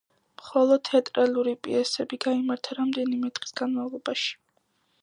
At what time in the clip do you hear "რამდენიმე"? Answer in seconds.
2.81-3.35